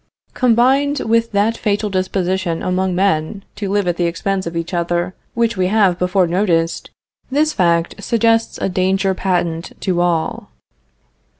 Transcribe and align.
Combined 0.33 1.01
with 1.01 1.31
that 1.31 1.55
fatal 1.55 1.91
disposition 1.91 2.63
among 2.63 2.95
men 2.95 3.43
to 3.55 3.69
live 3.69 3.87
at 3.87 3.97
the 3.97 4.07
expense 4.07 4.47
of 4.47 4.57
each 4.57 4.73
other, 4.73 5.13
which 5.35 5.55
we 5.55 5.67
have 5.67 5.99
before 5.99 6.25
noticed, 6.25 6.89
this 7.29 7.53
fact 7.53 8.03
suggests 8.03 8.57
a 8.57 8.67
danger 8.67 9.13
patent 9.13 9.73
to 9.81 10.01
all. 10.01 10.49